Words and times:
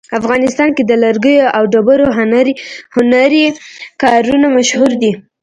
افغانستان 0.19 0.69
کې 0.75 0.83
د 0.85 0.91
لرګیو 1.03 1.51
او 1.57 1.63
ډبرو 1.73 2.07
هنري 3.03 3.45
کارونه 4.01 4.47
مشهور 4.57 4.91
دي 5.01 5.11